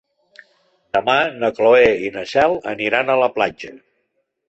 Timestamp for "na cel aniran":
2.19-3.15